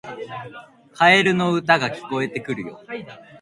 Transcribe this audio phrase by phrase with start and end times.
[0.93, 2.81] カエルの歌が聞こえてくるよ